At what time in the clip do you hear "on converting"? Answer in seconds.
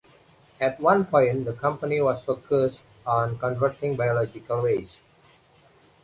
3.05-3.95